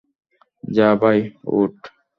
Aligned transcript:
যা 0.67 0.87
ভাই 1.01 1.19
ওঠ। 1.53 1.75